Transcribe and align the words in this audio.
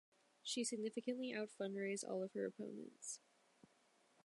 She 0.41 0.63
significantly 0.63 1.31
out-fundraised 1.31 2.03
all 2.09 2.23
of 2.23 2.33
her 2.33 2.47
opponents. 2.47 3.19